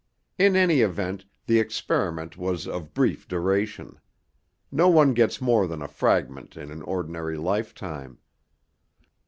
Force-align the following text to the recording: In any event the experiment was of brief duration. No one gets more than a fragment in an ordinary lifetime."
In 0.39 0.55
any 0.55 0.81
event 0.81 1.25
the 1.45 1.59
experiment 1.59 2.35
was 2.35 2.67
of 2.67 2.91
brief 2.91 3.27
duration. 3.27 3.99
No 4.71 4.89
one 4.89 5.13
gets 5.13 5.39
more 5.39 5.67
than 5.67 5.83
a 5.83 5.87
fragment 5.87 6.57
in 6.57 6.71
an 6.71 6.81
ordinary 6.81 7.37
lifetime." 7.37 8.17